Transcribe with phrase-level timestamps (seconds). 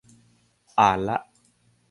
[0.79, 1.17] อ่านละ